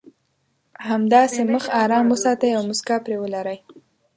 همداسې 0.89 1.41
مخ 1.51 1.63
ارام 1.83 2.05
وساتئ 2.13 2.51
او 2.57 2.63
مسکا 2.69 2.95
پرې 3.03 3.15
ولرئ. 3.19 3.57